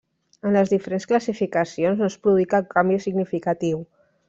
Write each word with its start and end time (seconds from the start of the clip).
En 0.47 0.53
les 0.55 0.71
diferents 0.71 1.05
classificacions 1.11 2.01
no 2.05 2.09
es 2.13 2.17
produí 2.25 2.49
cap 2.55 2.73
canvi 2.75 3.01
significatiu. 3.07 3.87